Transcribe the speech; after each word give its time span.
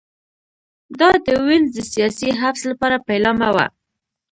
دا 0.99 1.09
د 1.25 1.27
وینز 1.45 1.69
د 1.75 1.79
سیاسي 1.93 2.29
حبس 2.39 2.61
لپاره 2.71 3.03
پیلامه 3.07 3.49
وه 3.55 3.65